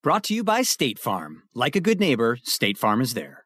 Brought 0.00 0.22
to 0.24 0.34
you 0.34 0.44
by 0.44 0.62
State 0.62 1.00
Farm. 1.00 1.42
Like 1.56 1.74
a 1.74 1.80
good 1.80 1.98
neighbor, 1.98 2.38
State 2.44 2.78
Farm 2.78 3.00
is 3.00 3.14
there. 3.14 3.44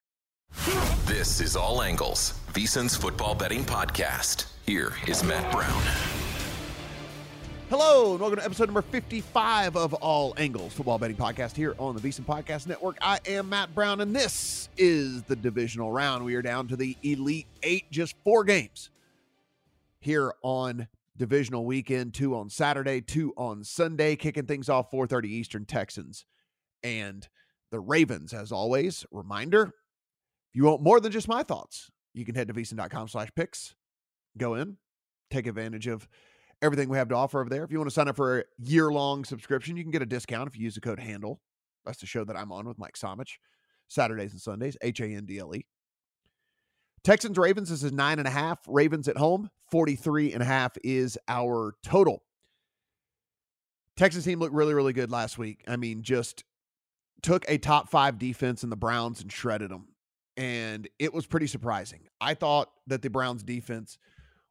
This 1.07 1.41
is 1.41 1.57
All 1.57 1.81
Angles, 1.81 2.39
VSiN's 2.53 2.95
football 2.95 3.35
betting 3.35 3.65
podcast. 3.65 4.49
Here 4.67 4.93
is 5.07 5.25
Matt 5.25 5.51
Brown. 5.51 5.83
Hello, 7.71 8.11
and 8.11 8.21
welcome 8.21 8.39
to 8.39 8.45
episode 8.45 8.67
number 8.67 8.83
55 8.83 9.79
of 9.79 9.95
All 9.95 10.35
Angles 10.37 10.75
Football 10.75 10.99
Betting 10.99 11.17
Podcast 11.17 11.57
here 11.57 11.75
on 11.79 11.97
the 11.97 12.03
VSiN 12.03 12.27
Podcast 12.27 12.67
Network. 12.67 12.99
I 13.01 13.19
am 13.27 13.49
Matt 13.49 13.75
Brown, 13.75 14.03
and 14.03 14.15
this 14.15 14.69
is 14.77 15.23
the 15.23 15.37
divisional 15.37 15.91
round. 15.91 16.23
We 16.23 16.35
are 16.35 16.43
down 16.43 16.69
to 16.69 16.77
the 16.77 16.99
Elite 17.03 17.47
Eight, 17.63 17.91
just 17.91 18.15
four 18.25 18.45
games 18.45 18.91
here 20.01 20.35
on 20.43 20.89
divisional 21.17 21.65
weekend, 21.65 22.13
two 22.13 22.37
on 22.37 22.51
Saturday, 22.51 23.01
two 23.01 23.33
on 23.39 23.65
Sunday, 23.65 24.17
kicking 24.17 24.45
things 24.45 24.69
off 24.69 24.91
4:30 24.91 25.31
Eastern 25.31 25.65
Texans 25.65 26.27
and 26.83 27.29
the 27.71 27.81
Ravens, 27.81 28.33
as 28.33 28.53
always. 28.53 29.05
Reminder, 29.11 29.63
if 29.63 30.55
you 30.55 30.65
want 30.65 30.83
more 30.83 31.01
than 31.01 31.13
just 31.13 31.29
my 31.29 31.43
thoughts, 31.43 31.91
you 32.15 32.25
can 32.25 32.35
head 32.35 32.49
to 32.49 32.55
vsin.com 32.55 33.09
slash 33.09 33.29
picks, 33.35 33.75
go 34.37 34.55
in, 34.55 34.77
take 35.31 35.47
advantage 35.47 35.87
of 35.87 36.07
everything 36.61 36.89
we 36.89 36.99
have 36.99 37.09
to 37.09 37.15
offer 37.15 37.41
over 37.41 37.51
there. 37.51 37.65
If 37.65 37.73
you 37.73 37.79
want 37.79 37.91
to 37.91 37.95
sign 37.95 38.09
up 38.09 38.17
for 38.17 38.41
a 38.41 38.45
year-long 38.59 39.25
subscription, 39.25 39.77
you 39.77 39.83
can 39.83 39.91
get 39.91 40.03
a 40.03 40.07
discount 40.07 40.49
if 40.49 40.57
you 40.57 40.65
use 40.65 40.75
the 40.75 40.81
code 40.81 41.01
HANDLE. 41.01 41.41
That's 41.85 41.99
the 41.99 42.07
show 42.07 42.25
that 42.25 42.37
I'm 42.37 42.53
on 42.53 42.69
with 42.69 42.79
Mike 42.79 42.95
Somich, 42.95 43.39
Saturdays 43.89 44.33
and 44.33 44.41
Sundays, 44.41 44.77
H-A-N-D-L-E. 44.83 45.67
Texans 47.03 47.37
Ravens, 47.37 47.69
this 47.71 47.83
is 47.83 47.91
nine 47.91 48.21
and 48.21 48.29
a 48.29 48.31
half. 48.31 48.61
Ravens 48.69 49.09
at 49.09 49.17
home, 49.17 49.51
43 49.73 50.35
and 50.35 50.43
a 50.43 50.47
half 50.47 50.77
is 50.85 51.19
our 51.27 51.75
total. 51.83 52.23
Texas 53.97 54.25
team 54.25 54.39
looked 54.39 54.55
really, 54.55 54.75
really 54.75 54.93
good 54.93 55.11
last 55.11 55.37
week. 55.37 55.65
I 55.67 55.77
mean, 55.77 56.03
just 56.03 56.45
took 57.23 57.45
a 57.49 57.59
top 57.59 57.89
five 57.89 58.19
defense 58.19 58.65
in 58.65 58.71
the 58.71 58.77
Browns 58.77 59.21
and 59.21 59.33
shredded 59.33 59.71
them. 59.71 59.89
And 60.37 60.89
it 60.99 61.13
was 61.13 61.27
pretty 61.27 61.47
surprising. 61.47 62.09
I 62.21 62.35
thought 62.35 62.71
that 62.87 63.03
the 63.03 63.11
Browns 63.11 63.43
defense 63.43 63.99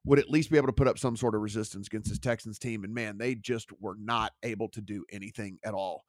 would 0.06 0.20
at 0.20 0.30
least 0.30 0.50
be 0.50 0.58
able 0.58 0.68
to 0.68 0.74
put 0.74 0.88
up 0.88 0.98
some 0.98 1.16
sort 1.16 1.36
of 1.36 1.42
resistance 1.42 1.88
against 1.88 2.10
this 2.10 2.20
Texans 2.20 2.58
team. 2.58 2.84
And 2.84 2.94
man, 2.94 3.18
they 3.18 3.36
just 3.36 3.70
were 3.80 3.96
not 4.00 4.32
able 4.44 4.70
to 4.70 4.82
do 4.82 5.06
anything 5.12 5.60
at 5.64 5.74
all 5.74 6.06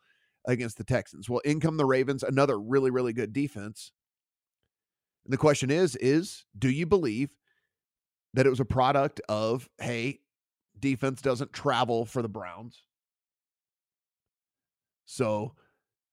against 0.46 0.78
the 0.78 0.84
Texans. 0.84 1.28
Well, 1.28 1.40
in 1.44 1.60
come 1.60 1.76
the 1.76 1.84
Ravens, 1.84 2.22
another 2.22 2.58
really, 2.58 2.90
really 2.90 3.12
good 3.12 3.32
defense. 3.32 3.92
And 5.24 5.32
the 5.32 5.38
question 5.38 5.70
is, 5.70 5.96
is 5.96 6.44
do 6.58 6.70
you 6.70 6.86
believe 6.86 7.30
that 8.34 8.46
it 8.46 8.50
was 8.50 8.60
a 8.60 8.64
product 8.64 9.20
of, 9.28 9.68
hey, 9.78 10.20
defense 10.78 11.20
doesn't 11.20 11.52
travel 11.52 12.04
for 12.04 12.22
the 12.22 12.28
Browns? 12.28 12.84
So 15.04 15.54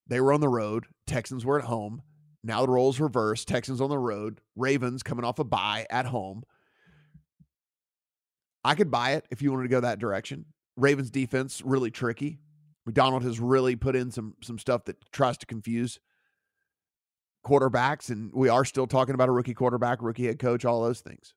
they 0.10 0.20
were 0.20 0.34
on 0.34 0.42
the 0.42 0.50
road. 0.50 0.86
Texans 1.08 1.46
were 1.46 1.60
at 1.60 1.66
home. 1.66 2.02
Now 2.44 2.62
the 2.62 2.72
roles 2.72 3.00
reversed. 3.00 3.48
Texans 3.48 3.80
on 3.80 3.90
the 3.90 3.98
road. 3.98 4.42
Ravens 4.56 5.04
coming 5.04 5.24
off 5.24 5.40
a 5.40 5.44
bye 5.44 5.86
at 5.90 6.06
home. 6.06 6.44
I 8.64 8.76
could 8.76 8.92
buy 8.92 9.12
it 9.12 9.26
if 9.32 9.42
you 9.42 9.52
wanted 9.52 9.64
to 9.64 9.70
go 9.70 9.80
that 9.80 10.00
direction. 10.00 10.46
Ravens 10.76 11.10
defense 11.10 11.62
really 11.64 11.92
tricky. 11.92 12.40
Macdonald 12.86 13.24
has 13.24 13.40
really 13.40 13.76
put 13.76 13.96
in 13.96 14.12
some 14.12 14.34
some 14.42 14.58
stuff 14.58 14.86
that 14.86 14.98
tries 15.12 15.38
to 15.38 15.46
confuse 15.46 16.00
quarterbacks, 17.46 18.10
and 18.10 18.32
we 18.34 18.50
are 18.50 18.66
still 18.66 18.88
talking 18.88 19.16
about 19.16 19.30
a 19.30 19.32
rookie 19.32 19.54
quarterback, 19.54 20.02
rookie 20.02 20.26
head 20.26 20.40
coach, 20.40 20.66
all 20.66 20.82
those 20.82 21.02
things. 21.02 21.34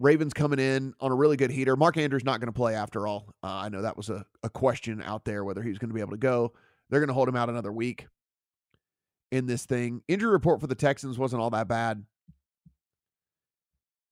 Ravens 0.00 0.32
coming 0.32 0.58
in 0.58 0.94
on 0.98 1.12
a 1.12 1.14
really 1.14 1.36
good 1.36 1.50
heater. 1.50 1.76
Mark 1.76 1.98
Andrews 1.98 2.24
not 2.24 2.40
going 2.40 2.48
to 2.48 2.56
play 2.56 2.74
after 2.74 3.06
all. 3.06 3.34
Uh, 3.44 3.48
I 3.48 3.68
know 3.68 3.82
that 3.82 3.98
was 3.98 4.08
a, 4.08 4.24
a 4.42 4.48
question 4.48 5.02
out 5.02 5.26
there 5.26 5.44
whether 5.44 5.62
he's 5.62 5.78
going 5.78 5.90
to 5.90 5.94
be 5.94 6.00
able 6.00 6.12
to 6.12 6.16
go. 6.16 6.54
They're 6.88 7.00
going 7.00 7.08
to 7.08 7.14
hold 7.14 7.28
him 7.28 7.36
out 7.36 7.50
another 7.50 7.70
week 7.70 8.06
in 9.30 9.46
this 9.46 9.66
thing. 9.66 10.02
Injury 10.08 10.32
report 10.32 10.60
for 10.60 10.66
the 10.66 10.74
Texans 10.74 11.18
wasn't 11.18 11.42
all 11.42 11.50
that 11.50 11.68
bad. 11.68 12.04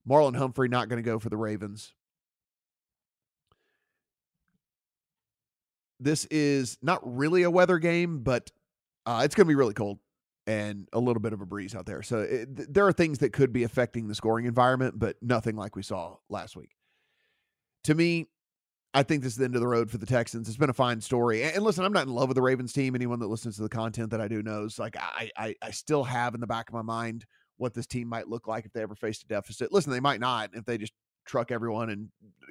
Marlon 0.07 0.37
Humphrey 0.37 0.69
not 0.69 0.89
going 0.91 1.03
to 1.03 1.07
go 1.09 1.19
for 1.19 1.31
the 1.31 1.37
Ravens. 1.39 1.95
This 5.99 6.27
is 6.27 6.77
not 6.83 7.01
really 7.03 7.43
a 7.43 7.51
weather 7.51 7.79
game, 7.79 8.21
but 8.21 8.53
uh, 9.07 9.23
it's 9.25 9.35
going 9.35 9.47
to 9.47 9.51
be 9.51 9.57
really 9.57 9.75
cold 9.75 9.99
and 10.49 10.89
a 10.95 10.99
little 10.99 11.21
bit 11.21 11.35
of 11.35 11.43
a 11.43 11.47
breeze 11.47 11.75
out 11.75 11.85
there. 11.85 12.03
So 12.03 12.21
it, 12.21 12.57
th- 12.57 12.69
there 12.71 12.87
are 12.87 12.93
things 12.93 13.19
that 13.19 13.35
could 13.35 13.53
be 13.53 13.65
affecting 13.65 14.09
the 14.09 14.15
scoring 14.15 14.47
environment, 14.47 14.99
but 14.99 15.17
nothing 15.21 15.57
like 15.57 15.77
we 15.77 15.83
saw 15.83 16.17
last 16.31 16.57
week. 16.57 16.71
To 17.85 17.95
me, 17.95 18.29
I 18.95 19.03
think 19.03 19.23
this 19.23 19.35
is 19.35 19.37
the 19.37 19.45
end 19.45 19.57
of 19.57 19.61
the 19.61 19.69
road 19.69 19.91
for 19.91 19.99
the 19.99 20.07
Texans. 20.07 20.49
It's 20.49 20.57
been 20.57 20.71
a 20.71 20.75
fine 20.75 21.03
story. 21.03 21.43
And, 21.43 21.57
and 21.57 21.65
listen, 21.65 21.85
I'm 21.85 21.93
not 21.93 22.07
in 22.07 22.15
love 22.15 22.29
with 22.29 22.37
the 22.37 22.43
Ravens 22.43 22.73
team. 22.73 22.95
Anyone 22.95 23.19
that 23.21 23.27
listens 23.27 23.57
to 23.57 23.63
the 23.63 23.69
content 23.69 24.11
that 24.11 24.23
I 24.23 24.27
do 24.27 24.43
knows, 24.43 24.79
like 24.79 24.97
I, 24.99 25.31
I, 25.37 25.55
I 25.61 25.71
still 25.71 26.03
have 26.03 26.35
in 26.35 26.41
the 26.41 26.47
back 26.47 26.71
of 26.71 26.75
my 26.75 26.83
mind 26.83 27.27
what 27.59 27.75
this 27.75 27.87
team 27.87 28.09
might 28.09 28.29
look 28.29 28.49
like 28.49 28.65
if 28.65 28.73
they 28.73 28.81
ever 28.81 28.95
faced 28.95 29.25
a 29.25 29.27
deficit. 29.27 29.71
Listen, 29.71 29.93
they 29.93 30.01
might 30.01 30.21
not 30.21 30.51
if 30.55 30.65
they 30.65 30.79
just 30.79 30.95
truck 31.27 31.51
everyone 31.51 31.91
and 31.91 32.09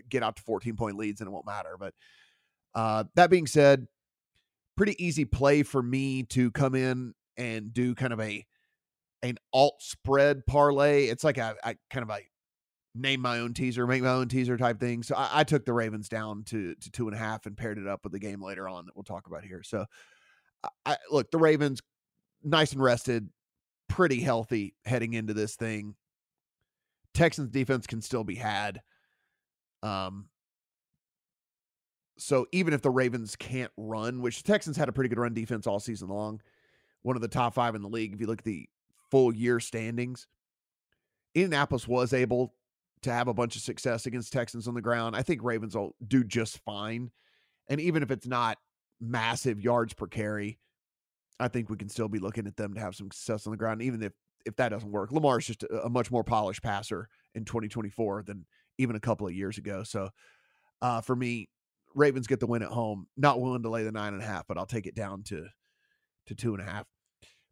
get 0.08 0.22
out 0.22 0.36
to 0.36 0.44
14 0.44 0.76
point 0.76 0.98
leads, 0.98 1.20
and 1.20 1.28
it 1.28 1.32
won't 1.32 1.48
matter. 1.48 1.78
But 1.80 1.96
uh, 2.76 3.06
that 3.16 3.32
being 3.32 3.48
said, 3.48 3.88
pretty 4.76 5.04
easy 5.04 5.26
play 5.26 5.64
for 5.64 5.82
me 5.82 6.22
to 6.24 6.52
come 6.52 6.76
in 6.76 7.16
and 7.38 7.74
do 7.74 7.96
kind 7.96 8.14
of 8.14 8.20
a 8.20 8.46
an 9.24 9.38
alt 9.54 9.82
spread 9.82 10.46
parlay. 10.46 11.06
It's 11.06 11.24
like 11.24 11.38
a, 11.38 11.56
a 11.64 11.76
kind 11.90 12.04
of 12.04 12.10
a 12.10 12.20
name 12.96 13.22
my 13.22 13.40
own 13.40 13.54
teaser, 13.54 13.86
make 13.88 14.02
my 14.02 14.10
own 14.10 14.28
teaser 14.28 14.58
type 14.58 14.80
thing. 14.80 15.04
So 15.04 15.16
I, 15.16 15.30
I, 15.34 15.44
took 15.44 15.66
the 15.66 15.74
Ravens 15.74 16.10
down 16.10 16.44
to 16.46 16.76
to 16.76 16.92
two 16.92 17.08
and 17.08 17.16
a 17.16 17.20
half 17.20 17.46
and 17.46 17.56
paired 17.56 17.78
it 17.78 17.88
up 17.88 18.02
with 18.04 18.12
the 18.12 18.20
game 18.20 18.42
later 18.42 18.68
on 18.68 18.86
that 18.86 18.96
we'll 18.96 19.04
talk 19.04 19.28
about 19.28 19.44
here. 19.44 19.64
So 19.64 19.86
I, 20.86 20.98
look, 21.12 21.32
the 21.32 21.38
Ravens 21.38 21.82
nice 22.44 22.72
and 22.72 22.82
rested, 22.82 23.30
pretty 23.88 24.20
healthy 24.20 24.76
heading 24.86 25.14
into 25.14 25.34
this 25.34 25.56
thing. 25.56 25.96
Texans 27.14 27.52
defense 27.52 27.88
can 27.88 28.02
still 28.02 28.24
be 28.24 28.36
had. 28.36 28.82
Um, 29.84 30.30
so 32.18 32.48
even 32.52 32.74
if 32.74 32.82
the 32.82 32.90
Ravens 32.90 33.36
can't 33.36 33.72
run, 33.78 34.22
which 34.22 34.44
the 34.44 34.52
Texans 34.52 34.78
had 34.78 34.90
a 34.90 34.92
pretty 34.92 35.10
good 35.10 35.20
run 35.20 35.34
defense 35.34 35.68
all 35.68 35.80
season 35.80 36.10
long, 36.10 36.42
one 37.08 37.16
of 37.16 37.22
the 37.22 37.28
top 37.30 37.54
five 37.54 37.74
in 37.74 37.82
the 37.82 37.88
league. 37.88 38.14
If 38.14 38.20
you 38.20 38.28
look 38.28 38.40
at 38.40 38.46
the 38.46 38.68
full 39.10 39.34
year 39.34 39.62
standings, 39.62 40.28
Indianapolis 41.34 41.88
was 41.88 42.12
able 42.12 42.54
to 43.04 43.14
have 43.14 43.30
a 43.30 43.34
bunch 43.34 43.56
of 43.56 43.62
success 43.62 44.06
against 44.06 44.34
Texans 44.34 44.68
on 44.68 44.74
the 44.74 44.82
ground. 44.82 45.16
I 45.16 45.22
think 45.22 45.42
Ravens 45.42 45.76
will 45.76 45.96
do 46.06 46.24
just 46.24 46.60
fine. 46.66 47.12
And 47.70 47.80
even 47.80 48.04
if 48.04 48.12
it's 48.12 48.28
not 48.28 48.58
massive 49.00 49.62
yards 49.62 49.94
per 49.94 50.08
carry, 50.08 50.60
I 51.40 51.48
think 51.48 51.70
we 51.70 51.78
can 51.78 51.88
still 51.88 52.10
be 52.10 52.20
looking 52.20 52.46
at 52.46 52.58
them 52.58 52.74
to 52.74 52.82
have 52.82 52.96
some 52.96 53.10
success 53.10 53.48
on 53.48 53.52
the 53.52 53.58
ground, 53.58 53.82
even 53.82 54.04
if 54.04 54.12
if 54.46 54.56
that 54.58 54.70
doesn't 54.70 54.92
work. 54.92 55.12
Lamar 55.12 55.40
is 55.40 55.48
just 55.48 55.64
a, 55.64 55.86
a 55.86 55.90
much 55.90 56.12
more 56.12 56.24
polished 56.24 56.64
passer 56.64 57.08
in 57.36 57.46
2024 57.46 58.24
than 58.24 58.46
even 58.78 58.96
a 58.96 59.00
couple 59.00 59.28
of 59.28 59.34
years 59.34 59.58
ago. 59.58 59.84
So 59.84 60.10
uh, 60.82 61.02
for 61.02 61.16
me, 61.16 61.50
Ravens 61.96 62.28
get 62.28 62.40
the 62.40 62.48
win 62.48 62.64
at 62.64 62.70
home. 62.70 63.08
Not 63.18 63.42
willing 63.42 63.64
to 63.64 63.70
lay 63.70 63.84
the 63.84 63.92
nine 63.92 64.14
and 64.14 64.22
a 64.22 64.26
half, 64.26 64.48
but 64.48 64.58
I'll 64.58 64.66
take 64.66 64.88
it 64.88 64.96
down 64.96 65.24
to 65.24 65.48
to 66.28 66.36
two 66.36 66.54
and 66.54 66.62
a 66.62 66.70
half. 66.70 66.86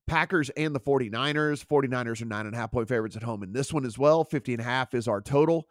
Packers 0.07 0.49
and 0.51 0.75
the 0.75 0.79
49ers. 0.79 1.65
49ers 1.65 2.21
are 2.21 2.25
nine 2.25 2.45
and 2.45 2.55
a 2.55 2.57
half 2.57 2.71
point 2.71 2.87
favorites 2.87 3.15
at 3.15 3.23
home 3.23 3.43
in 3.43 3.53
this 3.53 3.73
one 3.73 3.85
as 3.85 3.97
well. 3.97 4.23
50 4.23 4.53
and 4.53 4.61
a 4.61 4.65
half 4.65 4.93
is 4.93 5.07
our 5.07 5.21
total. 5.21 5.67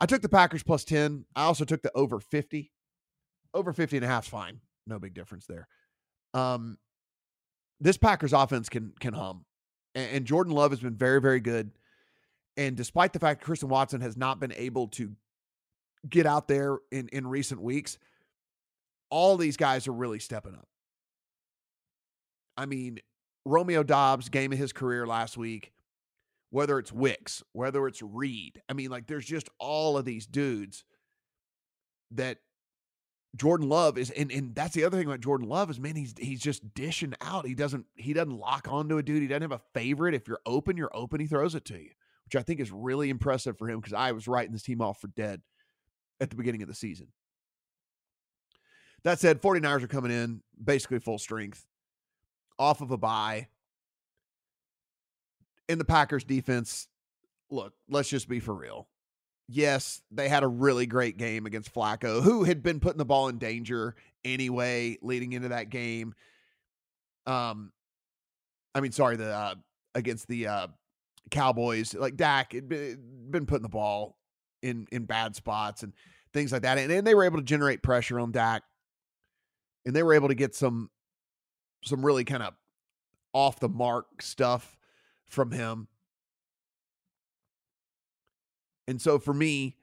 I 0.00 0.06
took 0.06 0.22
the 0.22 0.28
Packers 0.28 0.62
plus 0.62 0.84
10. 0.84 1.24
I 1.34 1.44
also 1.44 1.64
took 1.64 1.82
the 1.82 1.90
over 1.94 2.20
50. 2.20 2.72
Over 3.54 3.72
50 3.72 3.96
and 3.96 4.04
a 4.04 4.08
half 4.08 4.24
is 4.24 4.28
fine. 4.28 4.60
No 4.86 4.98
big 4.98 5.14
difference 5.14 5.46
there. 5.46 5.66
Um, 6.34 6.78
this 7.80 7.96
Packers 7.96 8.32
offense 8.32 8.68
can 8.68 8.92
can 9.00 9.14
hum. 9.14 9.44
And, 9.94 10.10
and 10.10 10.26
Jordan 10.26 10.52
Love 10.52 10.70
has 10.70 10.80
been 10.80 10.96
very, 10.96 11.20
very 11.20 11.40
good. 11.40 11.70
And 12.56 12.76
despite 12.76 13.12
the 13.12 13.18
fact 13.18 13.42
Christian 13.42 13.68
Watson 13.68 14.00
has 14.00 14.16
not 14.16 14.40
been 14.40 14.52
able 14.52 14.88
to 14.88 15.12
get 16.08 16.26
out 16.26 16.48
there 16.48 16.78
in, 16.90 17.08
in 17.08 17.26
recent 17.26 17.60
weeks, 17.60 17.98
all 19.10 19.36
these 19.36 19.56
guys 19.56 19.88
are 19.88 19.92
really 19.92 20.18
stepping 20.18 20.54
up. 20.54 20.68
I 22.56 22.66
mean, 22.66 23.00
Romeo 23.46 23.82
Doubs' 23.82 24.28
game 24.28 24.52
of 24.52 24.58
his 24.58 24.72
career 24.72 25.06
last 25.06 25.36
week, 25.36 25.72
whether 26.50 26.78
it's 26.78 26.92
Wicks, 26.92 27.42
whether 27.52 27.86
it's 27.86 28.02
Reed. 28.02 28.60
I 28.68 28.72
mean, 28.72 28.90
like 28.90 29.06
there's 29.06 29.24
just 29.24 29.48
all 29.58 29.96
of 29.96 30.04
these 30.04 30.26
dudes 30.26 30.84
that 32.10 32.38
Jordan 33.36 33.68
Love 33.68 33.98
is 33.98 34.10
and, 34.10 34.32
and 34.32 34.54
that's 34.54 34.74
the 34.74 34.84
other 34.84 34.96
thing 34.96 35.06
about 35.06 35.20
Jordan 35.20 35.48
Love 35.48 35.70
is 35.70 35.78
man, 35.78 35.94
he's 35.94 36.14
he's 36.18 36.40
just 36.40 36.74
dishing 36.74 37.14
out. 37.20 37.46
He 37.46 37.54
doesn't 37.54 37.86
he 37.94 38.12
doesn't 38.12 38.36
lock 38.36 38.66
onto 38.68 38.98
a 38.98 39.02
dude. 39.02 39.22
He 39.22 39.28
doesn't 39.28 39.42
have 39.42 39.52
a 39.52 39.60
favorite. 39.74 40.14
If 40.14 40.26
you're 40.26 40.40
open, 40.44 40.76
you're 40.76 40.94
open, 40.96 41.20
he 41.20 41.26
throws 41.26 41.54
it 41.54 41.64
to 41.66 41.74
you, 41.74 41.90
which 42.24 42.36
I 42.36 42.42
think 42.42 42.58
is 42.58 42.72
really 42.72 43.10
impressive 43.10 43.56
for 43.56 43.68
him 43.68 43.78
because 43.78 43.92
I 43.92 44.12
was 44.12 44.26
writing 44.26 44.52
this 44.52 44.62
team 44.62 44.80
off 44.80 45.00
for 45.00 45.08
dead 45.08 45.42
at 46.20 46.30
the 46.30 46.36
beginning 46.36 46.62
of 46.62 46.68
the 46.68 46.74
season. 46.74 47.08
That 49.04 49.20
said, 49.20 49.40
49ers 49.40 49.84
are 49.84 49.88
coming 49.88 50.10
in 50.10 50.42
basically 50.62 50.98
full 50.98 51.18
strength 51.18 51.64
off 52.58 52.80
of 52.80 52.90
a 52.90 52.96
bye. 52.96 53.48
In 55.68 55.78
the 55.78 55.84
Packers 55.84 56.24
defense, 56.24 56.88
look, 57.50 57.74
let's 57.88 58.08
just 58.08 58.28
be 58.28 58.40
for 58.40 58.54
real. 58.54 58.88
Yes, 59.48 60.02
they 60.10 60.28
had 60.28 60.42
a 60.42 60.48
really 60.48 60.86
great 60.86 61.16
game 61.16 61.46
against 61.46 61.72
Flacco, 61.72 62.22
who 62.22 62.44
had 62.44 62.62
been 62.62 62.80
putting 62.80 62.98
the 62.98 63.04
ball 63.04 63.28
in 63.28 63.38
danger 63.38 63.94
anyway 64.24 64.98
leading 65.02 65.32
into 65.32 65.48
that 65.48 65.70
game. 65.70 66.14
Um 67.26 67.72
I 68.74 68.80
mean, 68.80 68.92
sorry, 68.92 69.16
the 69.16 69.30
uh 69.30 69.54
against 69.94 70.28
the 70.28 70.48
uh 70.48 70.66
Cowboys, 71.30 71.94
like 71.94 72.16
Dak 72.16 72.52
had 72.52 72.68
been 72.68 73.46
putting 73.46 73.62
the 73.62 73.68
ball 73.68 74.16
in 74.62 74.86
in 74.92 75.04
bad 75.04 75.34
spots 75.36 75.82
and 75.82 75.92
things 76.32 76.52
like 76.52 76.62
that. 76.62 76.78
And, 76.78 76.90
and 76.90 77.06
they 77.06 77.14
were 77.14 77.24
able 77.24 77.38
to 77.38 77.44
generate 77.44 77.82
pressure 77.82 78.20
on 78.20 78.32
Dak. 78.32 78.62
And 79.84 79.94
they 79.94 80.02
were 80.02 80.14
able 80.14 80.28
to 80.28 80.34
get 80.34 80.54
some 80.54 80.90
some 81.86 82.04
really 82.04 82.24
kind 82.24 82.42
of 82.42 82.54
off 83.32 83.60
the 83.60 83.68
mark 83.68 84.22
stuff 84.22 84.76
from 85.26 85.50
him. 85.50 85.88
And 88.88 89.00
so 89.00 89.18
for 89.18 89.34
me, 89.34 89.76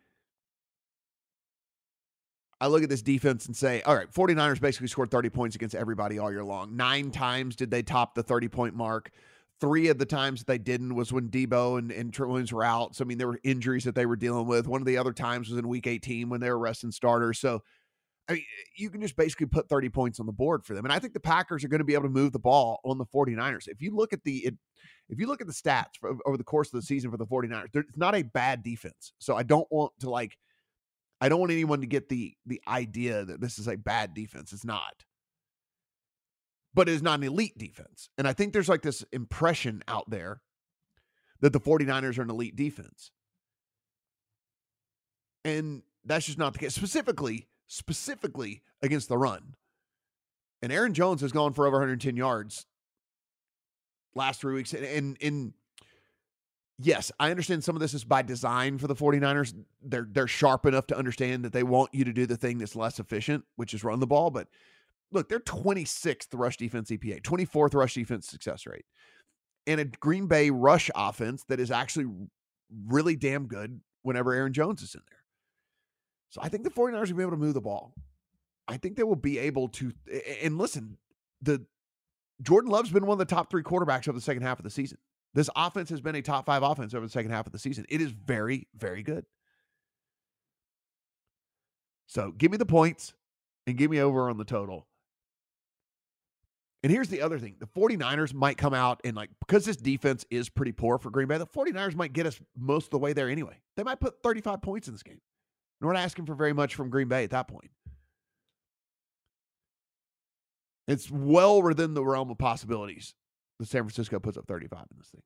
I 2.60 2.68
look 2.68 2.82
at 2.82 2.90
this 2.90 3.02
defense 3.02 3.46
and 3.46 3.56
say, 3.56 3.82
all 3.82 3.96
right, 3.96 4.10
49ers 4.10 4.62
basically 4.62 4.88
scored 4.88 5.12
30 5.12 5.30
points 5.30 5.56
against 5.56 5.76
everybody 5.76 6.18
all 6.18 6.32
year 6.32 6.46
long. 6.46 6.78
Nine 6.78 7.12
times 7.12 7.58
did 7.58 7.70
they 7.70 7.84
top 7.84 8.16
the 8.16 8.24
30 8.24 8.48
point 8.48 8.76
mark. 8.76 9.12
Three 9.60 9.90
of 9.90 9.98
the 9.98 10.06
times 10.06 10.40
that 10.40 10.48
they 10.48 10.58
didn't 10.58 10.96
was 10.96 11.12
when 11.12 11.28
Deebo 11.30 11.78
and, 11.78 11.92
and 11.92 12.14
Trent 12.14 12.30
Williams 12.30 12.54
were 12.54 12.64
out. 12.64 12.96
So, 12.96 13.04
I 13.04 13.08
mean, 13.08 13.18
there 13.18 13.28
were 13.28 13.40
injuries 13.44 13.84
that 13.84 13.96
they 13.96 14.06
were 14.06 14.16
dealing 14.16 14.48
with. 14.48 14.68
One 14.68 14.82
of 14.82 14.88
the 14.88 14.98
other 14.98 15.14
times 15.14 15.50
was 15.50 15.58
in 15.58 15.68
week 15.68 15.88
18 15.88 16.30
when 16.30 16.40
they 16.40 16.50
were 16.50 16.58
resting 16.58 16.92
starters. 16.92 17.38
So, 17.40 17.64
I 18.30 18.34
mean, 18.34 18.44
you 18.78 18.90
can 18.90 19.02
just 19.02 19.18
basically 19.18 19.48
put 19.48 19.68
30 19.68 19.90
points 19.90 20.20
on 20.20 20.26
the 20.26 20.32
board 20.32 20.64
for 20.64 20.74
them. 20.74 20.86
And 20.86 20.94
I 20.94 21.00
think 21.00 21.14
the 21.14 21.20
Packers 21.20 21.64
are 21.64 21.68
going 21.68 21.80
to 21.80 21.86
be 21.86 21.94
able 21.94 22.04
to 22.04 22.10
move 22.10 22.32
the 22.32 22.40
ball 22.40 22.80
on 22.86 22.98
the 22.98 23.06
49ers. 23.06 23.68
If 23.68 23.82
you 23.82 23.96
look 23.96 24.14
at 24.14 24.24
the 24.24 24.54
if 25.10 25.20
you 25.20 25.28
look 25.28 25.42
at 25.42 25.48
the 25.48 25.54
stats 25.54 25.98
for, 26.00 26.16
over 26.26 26.38
the 26.38 26.44
course 26.44 26.70
of 26.74 26.80
the 26.80 26.86
season 26.86 27.12
for 27.12 27.18
the 27.18 27.26
49ers, 27.26 27.68
it's 27.74 27.98
not 27.98 28.16
a 28.16 28.22
bad 28.22 28.64
defense. 28.64 29.14
So 29.20 29.36
I 29.36 29.44
don't 29.44 29.68
want 29.70 29.92
to 30.00 30.10
like 30.10 30.38
I 31.20 31.30
don't 31.30 31.40
want 31.40 31.52
anyone 31.52 31.82
to 31.82 31.88
get 31.88 32.10
the 32.10 32.34
the 32.46 32.62
idea 32.68 33.26
that 33.26 33.42
this 33.42 33.60
is 33.60 33.68
a 33.68 33.76
bad 33.76 34.14
defense. 34.14 34.54
It's 34.54 34.66
not. 34.66 35.04
But 36.74 36.90
it 36.90 36.94
is 36.94 37.04
not 37.04 37.20
an 37.20 37.26
elite 37.26 37.58
defense. 37.58 38.10
And 38.18 38.28
I 38.28 38.34
think 38.34 38.54
there's 38.54 38.70
like 38.70 38.82
this 38.82 39.04
impression 39.12 39.84
out 39.88 40.10
there 40.10 40.42
that 41.42 41.54
the 41.54 41.60
49ers 41.60 42.18
are 42.18 42.24
an 42.24 42.30
elite 42.30 42.56
defense. 42.56 43.12
And 45.46 45.84
that's 46.06 46.26
just 46.26 46.38
not 46.38 46.54
the 46.54 46.60
case. 46.60 46.74
Specifically, 46.74 47.48
specifically 47.74 48.62
against 48.82 49.10
the 49.10 49.18
run. 49.18 49.56
And 50.62 50.72
Aaron 50.72 50.94
Jones 50.94 51.22
has 51.22 51.32
gone 51.32 51.54
for 51.54 51.66
over 51.66 51.78
110 51.78 52.16
yards 52.16 52.66
last 54.16 54.42
three 54.42 54.54
weeks. 54.54 54.74
And, 54.74 54.86
and, 54.86 55.18
and 55.22 55.54
yes, 56.78 57.12
I 57.20 57.32
understand 57.32 57.64
some 57.64 57.76
of 57.76 57.82
this 57.82 57.96
is 57.96 58.04
by 58.04 58.22
design 58.22 58.78
for 58.78 58.88
the 58.88 58.96
49ers. 58.96 59.54
They're 59.82 60.08
they're 60.10 60.28
sharp 60.28 60.66
enough 60.66 60.88
to 60.88 60.98
understand 60.98 61.44
that 61.46 61.52
they 61.52 61.64
want 61.64 61.90
you 61.94 62.06
to 62.06 62.14
do 62.14 62.26
the 62.26 62.38
thing 62.38 62.60
that's 62.60 62.76
less 62.76 63.00
efficient, 63.00 63.44
which 63.56 63.74
is 63.74 63.84
run 63.84 64.00
the 64.00 64.08
ball. 64.08 64.30
But 64.30 64.48
look, 65.12 65.28
they're 65.28 65.40
26th 65.40 66.28
rush 66.34 66.58
defense 66.58 66.92
EPA, 66.92 67.22
24th 67.24 67.74
rush 67.74 67.96
defense 67.96 68.28
success 68.28 68.68
rate. 68.68 68.86
And 69.66 69.82
a 69.82 69.86
Green 69.86 70.28
Bay 70.28 70.52
rush 70.52 70.92
offense 70.96 71.44
that 71.50 71.60
is 71.60 71.72
actually 71.72 72.06
really 72.88 73.16
damn 73.16 73.48
good 73.48 73.82
whenever 74.04 74.34
Aaron 74.34 74.54
Jones 74.54 74.84
is 74.84 74.94
in 74.94 75.02
there. 75.10 75.23
So 76.34 76.42
I 76.42 76.50
think 76.50 76.64
the 76.64 76.72
49ers 76.72 77.10
will 77.10 77.18
be 77.18 77.22
able 77.22 77.34
to 77.34 77.38
move 77.38 77.54
the 77.54 77.62
ball. 77.62 77.94
I 78.68 78.78
think 78.78 78.98
they 78.98 79.04
will 79.04 79.16
be 79.16 79.38
able 79.38 79.68
to. 79.70 79.94
And 80.42 80.58
listen, 80.58 80.98
the 81.44 81.64
Jordan 82.42 82.72
Love's 82.72 82.90
been 82.90 83.06
one 83.06 83.14
of 83.14 83.20
the 83.20 83.36
top 83.36 83.52
three 83.52 83.62
quarterbacks 83.62 84.08
over 84.08 84.18
the 84.18 84.22
second 84.22 84.42
half 84.42 84.58
of 84.58 84.64
the 84.64 84.72
season. 84.72 84.98
This 85.36 85.48
offense 85.56 85.92
has 85.92 86.02
been 86.02 86.16
a 86.16 86.24
top 86.24 86.48
five 86.48 86.64
offense 86.64 86.96
over 86.96 87.06
the 87.06 87.12
second 87.12 87.30
half 87.30 87.46
of 87.46 87.52
the 87.52 87.60
season. 87.60 87.86
It 87.88 88.02
is 88.02 88.10
very, 88.10 88.68
very 88.76 89.04
good. 89.04 89.28
So 92.08 92.32
give 92.32 92.50
me 92.50 92.58
the 92.58 92.66
points 92.66 93.14
and 93.68 93.78
give 93.78 93.92
me 93.92 94.00
over 94.00 94.28
on 94.28 94.38
the 94.38 94.44
total. 94.44 94.88
And 96.82 96.92
here's 96.92 97.10
the 97.10 97.22
other 97.22 97.38
thing 97.38 97.58
the 97.60 97.68
49ers 97.68 98.34
might 98.34 98.58
come 98.58 98.74
out 98.74 99.02
and, 99.04 99.16
like, 99.16 99.30
because 99.40 99.66
this 99.66 99.78
defense 99.78 100.26
is 100.32 100.50
pretty 100.50 100.72
poor 100.72 100.98
for 100.98 101.12
Green 101.12 101.28
Bay, 101.28 101.38
the 101.38 101.46
49ers 101.46 101.94
might 101.94 102.12
get 102.12 102.26
us 102.26 102.42
most 102.58 102.86
of 102.86 102.90
the 102.90 102.98
way 102.98 103.14
there 103.14 103.30
anyway. 103.30 103.60
They 103.78 103.84
might 103.84 104.00
put 104.00 104.24
35 104.24 104.64
points 104.64 104.88
in 104.88 104.96
this 104.96 105.04
game. 105.04 105.22
We're 105.84 105.94
not 105.94 106.04
asking 106.04 106.26
for 106.26 106.36
very 106.36 106.54
much 106.54 106.76
from 106.76 106.90
Green 106.90 107.08
Bay 107.08 107.24
at 107.24 107.32
that 107.32 107.48
point. 107.48 107.72
It's 110.88 111.10
well 111.12 111.62
within 111.62 111.94
the 111.94 112.04
realm 112.04 112.30
of 112.30 112.38
possibilities 112.38 113.14
that 113.60 113.68
San 113.68 113.84
Francisco 113.84 114.20
puts 114.20 114.38
up 114.38 114.48
35 114.48 114.80
in 114.80 114.98
this 114.98 115.10
thing. 115.10 115.22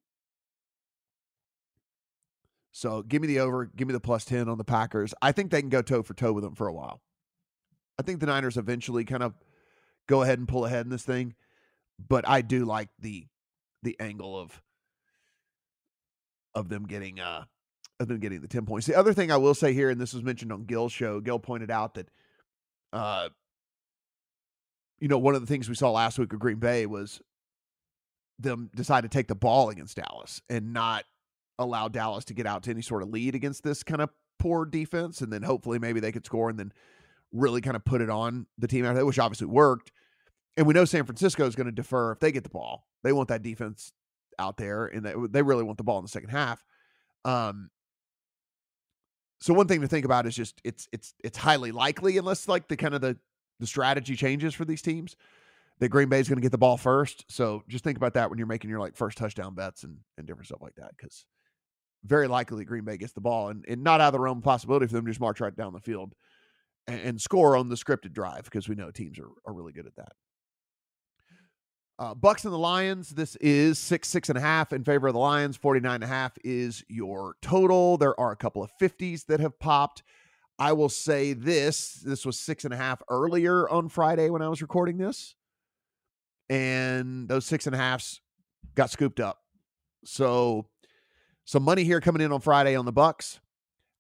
So 2.72 3.02
give 3.02 3.22
me 3.22 3.28
the 3.28 3.40
over, 3.40 3.66
give 3.66 3.88
me 3.88 3.94
the 3.94 4.00
plus 4.00 4.24
10 4.26 4.50
on 4.50 4.58
the 4.58 4.64
Packers. 4.64 5.14
I 5.22 5.32
think 5.32 5.50
they 5.50 5.62
can 5.62 5.70
go 5.70 5.82
toe 5.82 6.04
for 6.04 6.14
toe 6.14 6.34
with 6.34 6.44
them 6.44 6.54
for 6.54 6.68
a 6.68 6.74
while. 6.74 7.02
I 8.00 8.04
think 8.04 8.20
the 8.20 8.28
Niners 8.28 8.58
eventually 8.58 9.04
kind 9.04 9.24
of 9.24 9.34
go 10.08 10.22
ahead 10.22 10.38
and 10.38 10.48
pull 10.48 10.66
ahead 10.66 10.86
in 10.86 10.92
this 10.92 11.04
thing, 11.04 11.34
but 12.08 12.28
I 12.28 12.42
do 12.42 12.66
like 12.66 12.90
the 13.00 13.26
the 13.82 13.96
angle 14.00 14.40
of 14.40 14.62
of 16.54 16.70
them 16.70 16.86
getting 16.86 17.20
uh 17.20 17.46
of 18.00 18.08
them 18.08 18.20
getting 18.20 18.42
the 18.42 18.48
10 18.48 18.66
points. 18.66 18.88
The 18.88 18.96
other 18.96 19.13
thing 19.13 19.32
I 19.32 19.38
will 19.38 19.56
say 19.56 19.74
here, 19.74 19.89
and 19.89 20.00
this 20.00 20.13
was 20.13 20.24
mentioned 20.24 20.51
on 20.51 20.66
Gill's 20.66 20.92
show, 20.92 21.20
Gill 21.20 21.39
pointed 21.39 21.72
out 21.72 21.96
that, 21.96 22.10
uh, 22.94 23.30
you 25.00 25.08
know, 25.08 25.18
one 25.18 25.36
of 25.36 25.42
the 25.42 25.48
things 25.48 25.68
we 25.68 25.75
saw 25.75 25.92
last 25.92 26.20
week 26.20 26.34
of 26.34 26.39
Green 26.39 26.60
Bay 26.60 26.86
was 26.86 27.22
them 28.39 28.70
decide 28.75 29.01
to 29.01 29.10
take 29.10 29.27
the 29.27 29.36
ball 29.36 29.70
against 29.70 29.98
Dallas 29.98 30.42
and 30.50 30.74
not 30.74 31.06
allow 31.58 31.88
Dallas 31.88 32.25
to 32.25 32.34
get 32.34 32.46
out 32.46 32.63
to 32.63 32.72
any 32.72 32.82
sort 32.82 33.01
of 33.01 33.10
lead 33.10 33.34
against 33.34 33.63
this 33.63 33.84
kind 33.84 34.01
of 34.01 34.10
poor 34.38 34.66
defense. 34.66 35.22
And 35.22 35.34
then 35.34 35.42
hopefully 35.42 35.80
maybe 35.80 36.00
they 36.00 36.12
could 36.12 36.25
score 36.25 36.50
and 36.50 36.60
then 36.60 36.72
really 37.32 37.62
kind 37.62 37.75
of 37.75 37.84
put 37.84 38.01
it 38.01 38.10
on 38.10 38.46
the 38.58 38.68
team 38.68 38.86
after 38.86 39.00
that, 39.00 39.06
which 39.06 39.20
obviously 39.20 39.48
worked. 39.48 39.92
And 40.56 40.66
we 40.66 40.74
know 40.74 40.86
San 40.86 41.06
Francisco 41.06 41.46
is 41.46 41.56
going 41.56 41.66
to 41.66 41.72
defer 41.72 42.12
if 42.12 42.20
they 42.20 42.32
get 42.32 42.44
the 42.44 42.50
ball. 42.50 42.88
They 43.04 43.12
want 43.12 43.30
that 43.30 43.44
defense 43.44 43.92
out 44.39 44.58
there, 44.58 44.86
and 44.86 45.06
they, 45.06 45.13
they 45.30 45.42
really 45.42 45.63
want 45.63 45.77
the 45.77 45.84
ball 45.84 46.00
in 46.00 46.06
the 46.06 46.10
second 46.10 46.30
half. 46.30 46.63
Um, 47.25 47.70
so 49.39 49.53
one 49.53 49.67
thing 49.67 49.82
to 49.82 49.88
think 49.88 50.06
about 50.06 50.25
is 50.25 50.36
just 50.36 50.60
it's 50.63 50.88
it's 50.91 51.13
it's 51.24 51.38
highly 51.38 51.72
likely, 51.72 52.17
unless 52.17 52.48
like 52.48 52.67
the 52.67 52.77
kind 52.77 52.94
of 52.94 53.01
the 53.01 53.17
the 53.60 53.67
strategy 53.67 54.15
changes 54.15 54.53
for 54.53 54.65
these 54.65 54.82
teams, 54.82 55.15
that 55.79 55.89
Green 55.89 56.10
Bay 56.10 56.20
is 56.20 56.27
going 56.27 56.38
to 56.38 56.41
get 56.41 56.51
the 56.51 56.58
ball 56.58 56.77
first. 56.77 57.25
So 57.29 57.63
just 57.67 57.84
think 57.84 57.98
about 57.98 58.13
that 58.15 58.29
when 58.29 58.38
you're 58.38 58.48
making 58.48 58.70
your 58.70 58.79
like 58.79 58.96
first 58.96 59.17
touchdown 59.17 59.56
bets 59.56 59.84
and 59.84 59.98
and 60.17 60.25
different 60.25 60.48
stuff 60.48 60.62
like 60.62 60.75
that, 60.75 60.91
because 60.98 61.25
very 62.03 62.27
likely 62.27 62.65
Green 62.65 62.86
Bay 62.86 62.98
gets 62.98 63.13
the 63.13 63.22
ball, 63.22 63.50
and, 63.50 63.65
and 63.67 63.84
not 63.84 64.01
out 64.01 64.08
of 64.08 64.13
the 64.13 64.20
realm 64.20 64.39
of 64.39 64.44
possibility 64.44 64.88
for 64.88 64.94
them 64.94 65.06
to 65.06 65.12
just 65.12 65.20
march 65.20 65.39
right 65.39 65.56
down 65.56 65.74
the 65.74 65.79
field 65.79 66.13
and, 66.88 67.01
and 67.01 67.22
score 67.22 67.58
on 67.58 67.70
the 67.70 67.75
scripted 67.75 68.13
drive, 68.13 68.46
because 68.46 68.70
we 68.70 68.75
know 68.75 68.91
teams 68.91 69.20
are 69.20 69.29
are 69.46 69.53
really 69.53 69.74
good 69.74 69.88
at 69.88 69.96
that. 69.96 70.13
Uh, 72.00 72.13
Bucks 72.13 72.46
and 72.46 72.54
the 72.54 72.60
Lions. 72.60 73.10
This 73.10 73.36
is 73.38 73.80
six, 73.80 74.08
six 74.08 74.30
and 74.30 74.38
a 74.38 74.42
half 74.42 74.72
in 74.72 74.84
favor 74.84 75.08
of 75.08 75.13
the 75.13 75.20
Lions. 75.20 75.58
49 75.58 75.96
and 75.96 76.04
a 76.04 76.08
half 76.08 76.34
is 76.44 76.84
your 76.88 77.36
total. 77.42 77.98
There 77.98 78.20
are 78.20 78.32
a 78.32 78.36
couple 78.36 78.62
of 78.62 78.70
50s 78.80 79.25
that 79.25 79.39
have 79.39 79.58
popped. 79.60 80.04
I 80.60 80.74
will 80.74 80.89
say 80.89 81.34
this 81.34 81.94
this 81.94 82.25
was 82.25 82.39
six 82.39 82.66
and 82.66 82.74
a 82.74 82.77
half 82.77 83.01
earlier 83.10 83.68
on 83.70 83.89
Friday 83.89 84.30
when 84.30 84.44
I 84.44 84.48
was 84.48 84.62
recording 84.62 84.98
this. 84.98 85.36
And 86.50 87.27
those 87.27 87.46
six 87.46 87.66
and 87.66 87.75
a 87.75 87.80
halves 87.80 88.22
got 88.75 88.92
scooped 88.92 89.20
up. 89.20 89.39
So 90.06 90.68
some 91.46 91.63
money 91.63 91.84
here 91.84 92.00
coming 92.00 92.22
in 92.22 92.32
on 92.32 92.42
Friday 92.42 92.75
on 92.75 92.86
the 92.86 92.92
Bucks. 92.92 93.39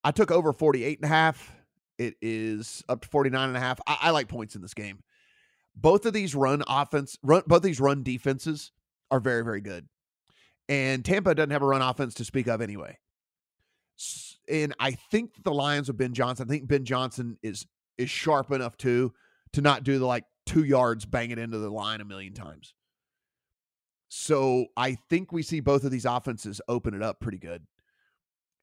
I 0.03 0.11
took 0.11 0.31
over 0.31 0.53
48 0.53 0.99
and 0.99 1.05
a 1.05 1.07
half. 1.07 1.51
It 1.97 2.15
is 2.21 2.83
up 2.87 3.01
to 3.01 3.07
49 3.07 3.49
and 3.49 3.57
a 3.57 3.59
half. 3.59 3.79
I, 3.87 3.97
I 4.01 4.09
like 4.11 4.27
points 4.27 4.55
in 4.55 4.61
this 4.61 4.75
game 4.75 4.99
both 5.79 6.05
of 6.05 6.13
these 6.13 6.33
run 6.33 6.63
offense, 6.67 7.17
run 7.21 7.43
both 7.45 7.61
these 7.61 7.79
run 7.79 8.03
defenses 8.03 8.71
are 9.11 9.19
very, 9.19 9.43
very 9.43 9.61
good. 9.61 9.87
And 10.67 11.05
Tampa 11.05 11.35
doesn't 11.35 11.51
have 11.51 11.61
a 11.61 11.67
run 11.67 11.81
offense 11.81 12.15
to 12.15 12.25
speak 12.25 12.47
of 12.47 12.61
anyway. 12.61 12.97
And 14.49 14.73
I 14.79 14.91
think 14.91 15.43
the 15.43 15.53
Lions 15.53 15.87
with 15.87 15.97
Ben 15.97 16.13
Johnson, 16.13 16.47
I 16.49 16.51
think 16.51 16.67
Ben 16.67 16.85
Johnson 16.85 17.37
is 17.43 17.65
is 17.97 18.09
sharp 18.09 18.51
enough 18.51 18.77
too 18.77 19.13
to 19.53 19.61
not 19.61 19.83
do 19.83 19.97
the 19.97 20.05
like 20.05 20.25
two 20.45 20.63
yards 20.63 21.05
bang 21.05 21.31
it 21.31 21.39
into 21.39 21.57
the 21.57 21.69
line 21.69 22.01
a 22.01 22.05
million 22.05 22.33
times. 22.33 22.73
So 24.09 24.67
I 24.75 24.97
think 25.09 25.31
we 25.31 25.43
see 25.43 25.59
both 25.59 25.83
of 25.83 25.91
these 25.91 26.05
offenses 26.05 26.61
open 26.67 26.93
it 26.93 27.03
up 27.03 27.19
pretty 27.19 27.39
good 27.39 27.65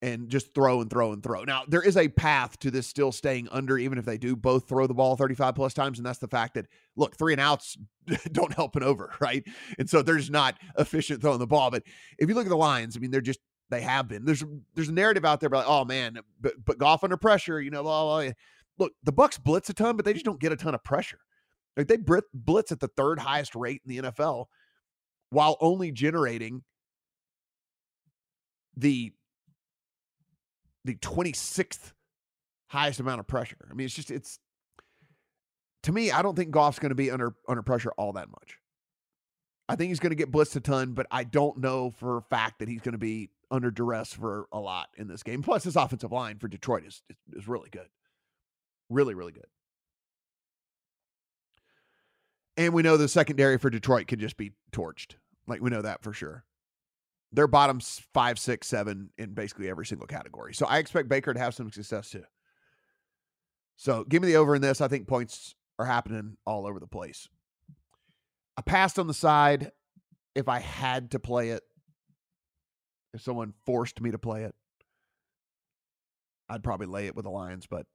and 0.04 0.28
just 0.28 0.52
throw 0.52 0.82
and 0.82 0.90
throw 0.90 1.14
and 1.14 1.22
throw. 1.22 1.44
Now, 1.44 1.62
there 1.66 1.80
is 1.80 1.96
a 1.96 2.08
path 2.08 2.58
to 2.58 2.70
this 2.70 2.86
still 2.86 3.10
staying 3.10 3.48
under, 3.50 3.78
even 3.78 3.96
if 3.96 4.04
they 4.04 4.18
do 4.18 4.36
both 4.36 4.68
throw 4.68 4.86
the 4.86 4.92
ball 4.92 5.16
35 5.16 5.54
plus 5.54 5.72
times. 5.72 5.98
And 5.98 6.04
that's 6.04 6.18
the 6.18 6.28
fact 6.28 6.54
that, 6.54 6.66
look, 6.94 7.16
three 7.16 7.32
and 7.32 7.40
outs 7.40 7.78
don't 8.32 8.52
help 8.52 8.76
an 8.76 8.82
over, 8.82 9.14
right? 9.20 9.42
And 9.78 9.88
so 9.88 10.02
they're 10.02 10.18
just 10.18 10.30
not 10.30 10.58
efficient 10.78 11.22
throwing 11.22 11.38
the 11.38 11.46
ball. 11.46 11.70
But 11.70 11.84
if 12.18 12.28
you 12.28 12.34
look 12.34 12.44
at 12.44 12.50
the 12.50 12.56
Lions, 12.56 12.98
I 12.98 13.00
mean, 13.00 13.10
they're 13.10 13.22
just, 13.22 13.40
they 13.70 13.80
have 13.80 14.06
been. 14.06 14.26
There's 14.26 14.44
there's 14.74 14.90
a 14.90 14.92
narrative 14.92 15.24
out 15.24 15.40
there 15.40 15.46
about, 15.46 15.64
oh 15.66 15.86
man, 15.86 16.18
but, 16.38 16.52
but 16.62 16.76
Goff 16.76 17.02
under 17.02 17.16
pressure, 17.16 17.62
you 17.62 17.70
know, 17.70 17.82
blah, 17.82 18.04
blah, 18.04 18.22
blah. 18.24 18.32
Look, 18.76 18.92
the 19.04 19.12
Bucks 19.12 19.38
blitz 19.38 19.70
a 19.70 19.72
ton, 19.72 19.96
but 19.96 20.04
they 20.04 20.12
just 20.12 20.26
don't 20.26 20.38
get 20.38 20.52
a 20.52 20.56
ton 20.56 20.74
of 20.74 20.84
pressure. 20.84 21.20
Like 21.78 21.88
they 21.88 21.96
blitz 21.96 22.72
at 22.72 22.80
the 22.80 22.88
third 22.88 23.18
highest 23.18 23.54
rate 23.54 23.80
in 23.86 23.96
the 23.96 24.10
NFL 24.10 24.46
while 25.30 25.56
only 25.62 25.92
generating 25.92 26.62
the 28.76 29.12
the 30.84 30.94
26th 30.96 31.92
highest 32.68 33.00
amount 33.00 33.20
of 33.20 33.26
pressure. 33.26 33.56
I 33.70 33.74
mean, 33.74 33.86
it's 33.86 33.94
just 33.94 34.10
it's 34.10 34.38
to 35.84 35.92
me, 35.92 36.10
I 36.10 36.22
don't 36.22 36.34
think 36.34 36.50
Goff's 36.50 36.78
going 36.78 36.90
to 36.90 36.96
be 36.96 37.10
under 37.10 37.34
under 37.48 37.62
pressure 37.62 37.92
all 37.96 38.12
that 38.14 38.30
much. 38.30 38.58
I 39.68 39.76
think 39.76 39.88
he's 39.88 40.00
going 40.00 40.10
to 40.10 40.16
get 40.16 40.30
blitzed 40.30 40.56
a 40.56 40.60
ton, 40.60 40.92
but 40.92 41.06
I 41.10 41.24
don't 41.24 41.58
know 41.58 41.90
for 41.90 42.18
a 42.18 42.22
fact 42.22 42.58
that 42.58 42.68
he's 42.68 42.82
going 42.82 42.92
to 42.92 42.98
be 42.98 43.30
under 43.50 43.70
duress 43.70 44.12
for 44.12 44.46
a 44.52 44.58
lot 44.58 44.88
in 44.96 45.08
this 45.08 45.22
game. 45.22 45.42
Plus, 45.42 45.64
his 45.64 45.76
offensive 45.76 46.12
line 46.12 46.38
for 46.38 46.48
Detroit 46.48 46.84
is 46.84 47.02
is, 47.08 47.16
is 47.34 47.48
really 47.48 47.70
good, 47.70 47.88
really 48.90 49.14
really 49.14 49.32
good. 49.32 49.46
And 52.56 52.72
we 52.72 52.82
know 52.82 52.96
the 52.96 53.08
secondary 53.08 53.58
for 53.58 53.68
Detroit 53.68 54.06
could 54.06 54.20
just 54.20 54.36
be 54.36 54.52
torched. 54.70 55.16
Like 55.46 55.60
we 55.60 55.70
know 55.70 55.82
that 55.82 56.02
for 56.02 56.12
sure. 56.12 56.44
They're 57.34 57.48
bottom 57.48 57.80
five, 57.80 58.38
six, 58.38 58.68
seven 58.68 59.10
in 59.18 59.34
basically 59.34 59.68
every 59.68 59.86
single 59.86 60.06
category. 60.06 60.54
So 60.54 60.66
I 60.66 60.78
expect 60.78 61.08
Baker 61.08 61.34
to 61.34 61.40
have 61.40 61.54
some 61.54 61.70
success 61.70 62.10
too. 62.10 62.24
So 63.76 64.04
give 64.04 64.22
me 64.22 64.28
the 64.28 64.36
over 64.36 64.54
in 64.54 64.62
this. 64.62 64.80
I 64.80 64.88
think 64.88 65.08
points 65.08 65.54
are 65.78 65.84
happening 65.86 66.36
all 66.46 66.66
over 66.66 66.78
the 66.78 66.86
place. 66.86 67.28
I 68.56 68.62
passed 68.62 68.98
on 68.98 69.08
the 69.08 69.14
side 69.14 69.72
if 70.34 70.48
I 70.48 70.60
had 70.60 71.10
to 71.10 71.18
play 71.18 71.50
it. 71.50 71.62
If 73.12 73.22
someone 73.22 73.52
forced 73.64 74.00
me 74.00 74.10
to 74.12 74.18
play 74.18 74.44
it, 74.44 74.54
I'd 76.48 76.64
probably 76.64 76.86
lay 76.86 77.06
it 77.06 77.16
with 77.16 77.24
the 77.24 77.30
Lions, 77.30 77.66
but 77.66 77.86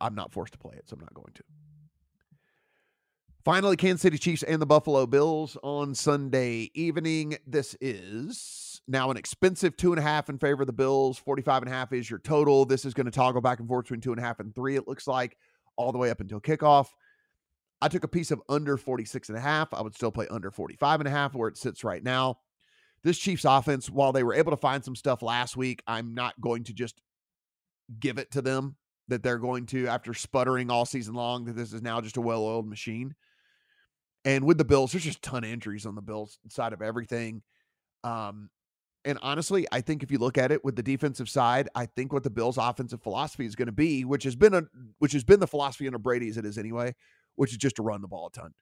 I'm 0.00 0.14
not 0.14 0.32
forced 0.32 0.52
to 0.54 0.58
play 0.58 0.74
it, 0.76 0.88
so 0.88 0.94
I'm 0.94 1.00
not 1.00 1.14
going 1.14 1.32
to. 1.34 1.42
Finally, 3.44 3.76
Kansas 3.76 4.02
City 4.02 4.18
Chiefs 4.18 4.42
and 4.42 4.60
the 4.60 4.66
Buffalo 4.66 5.06
Bills 5.06 5.56
on 5.62 5.94
Sunday 5.94 6.70
evening. 6.74 7.36
This 7.46 7.76
is 7.80 8.82
now 8.88 9.10
an 9.10 9.16
expensive 9.16 9.76
two 9.76 9.92
and 9.92 9.98
a 10.00 10.02
half 10.02 10.28
in 10.28 10.38
favor 10.38 10.62
of 10.62 10.66
the 10.66 10.72
Bills. 10.72 11.18
45 11.18 11.62
and 11.62 11.72
a 11.72 11.74
half 11.74 11.92
is 11.92 12.10
your 12.10 12.18
total. 12.18 12.64
This 12.64 12.84
is 12.84 12.94
going 12.94 13.06
to 13.06 13.12
toggle 13.12 13.40
back 13.40 13.60
and 13.60 13.68
forth 13.68 13.84
between 13.84 14.00
two 14.00 14.10
and 14.10 14.20
a 14.20 14.24
half 14.24 14.40
and 14.40 14.52
three, 14.54 14.74
it 14.74 14.88
looks 14.88 15.06
like, 15.06 15.36
all 15.76 15.92
the 15.92 15.98
way 15.98 16.10
up 16.10 16.20
until 16.20 16.40
kickoff. 16.40 16.88
I 17.80 17.86
took 17.88 18.02
a 18.02 18.08
piece 18.08 18.32
of 18.32 18.42
under 18.48 18.76
46 18.76 19.28
and 19.28 19.38
a 19.38 19.40
half. 19.40 19.72
I 19.72 19.82
would 19.82 19.94
still 19.94 20.10
play 20.10 20.26
under 20.28 20.50
45 20.50 21.00
and 21.00 21.08
a 21.08 21.12
half 21.12 21.34
where 21.34 21.48
it 21.48 21.56
sits 21.56 21.84
right 21.84 22.02
now. 22.02 22.40
This 23.04 23.18
Chiefs 23.18 23.44
offense, 23.44 23.88
while 23.88 24.12
they 24.12 24.24
were 24.24 24.34
able 24.34 24.50
to 24.50 24.56
find 24.56 24.84
some 24.84 24.96
stuff 24.96 25.22
last 25.22 25.56
week, 25.56 25.80
I'm 25.86 26.12
not 26.12 26.38
going 26.40 26.64
to 26.64 26.72
just 26.72 27.00
give 28.00 28.18
it 28.18 28.32
to 28.32 28.42
them 28.42 28.76
that 29.06 29.22
they're 29.22 29.38
going 29.38 29.66
to, 29.66 29.86
after 29.86 30.12
sputtering 30.12 30.70
all 30.70 30.84
season 30.84 31.14
long, 31.14 31.44
that 31.44 31.54
this 31.54 31.72
is 31.72 31.82
now 31.82 32.00
just 32.00 32.16
a 32.16 32.20
well 32.20 32.42
oiled 32.42 32.68
machine. 32.68 33.14
And 34.28 34.44
with 34.44 34.58
the 34.58 34.64
Bills, 34.64 34.92
there's 34.92 35.04
just 35.04 35.26
a 35.26 35.30
ton 35.30 35.42
of 35.42 35.48
injuries 35.48 35.86
on 35.86 35.94
the 35.94 36.02
Bills 36.02 36.38
side 36.50 36.74
of 36.74 36.82
everything. 36.82 37.40
Um, 38.04 38.50
and 39.06 39.18
honestly, 39.22 39.66
I 39.72 39.80
think 39.80 40.02
if 40.02 40.10
you 40.10 40.18
look 40.18 40.36
at 40.36 40.52
it 40.52 40.62
with 40.62 40.76
the 40.76 40.82
defensive 40.82 41.30
side, 41.30 41.70
I 41.74 41.86
think 41.86 42.12
what 42.12 42.24
the 42.24 42.30
Bills' 42.30 42.58
offensive 42.58 43.02
philosophy 43.02 43.46
is 43.46 43.56
going 43.56 43.66
to 43.66 43.72
be, 43.72 44.04
which 44.04 44.24
has 44.24 44.36
been 44.36 44.52
a 44.52 44.64
which 44.98 45.12
has 45.12 45.24
been 45.24 45.40
the 45.40 45.46
philosophy 45.46 45.86
under 45.86 45.98
Brady 45.98 46.28
as 46.28 46.36
it 46.36 46.44
is 46.44 46.58
anyway, 46.58 46.94
which 47.36 47.52
is 47.52 47.56
just 47.56 47.76
to 47.76 47.82
run 47.82 48.02
the 48.02 48.06
ball 48.06 48.26
a 48.26 48.38
ton. 48.38 48.52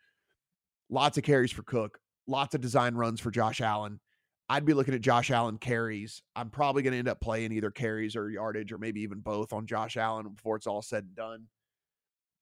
Lots 0.88 1.18
of 1.18 1.24
carries 1.24 1.50
for 1.50 1.64
Cook, 1.64 1.98
lots 2.28 2.54
of 2.54 2.60
design 2.60 2.94
runs 2.94 3.18
for 3.18 3.32
Josh 3.32 3.60
Allen. 3.60 3.98
I'd 4.48 4.66
be 4.66 4.72
looking 4.72 4.94
at 4.94 5.00
Josh 5.00 5.32
Allen 5.32 5.58
carries. 5.58 6.22
I'm 6.36 6.50
probably 6.50 6.84
going 6.84 6.92
to 6.92 7.00
end 7.00 7.08
up 7.08 7.20
playing 7.20 7.50
either 7.50 7.72
carries 7.72 8.14
or 8.14 8.30
yardage 8.30 8.70
or 8.70 8.78
maybe 8.78 9.00
even 9.00 9.18
both 9.18 9.52
on 9.52 9.66
Josh 9.66 9.96
Allen 9.96 10.28
before 10.28 10.54
it's 10.54 10.68
all 10.68 10.80
said 10.80 11.02
and 11.02 11.16
done. 11.16 11.46